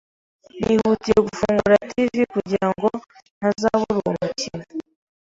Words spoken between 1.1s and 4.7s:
gufungura TV kugirango ntazabura uwo mukino.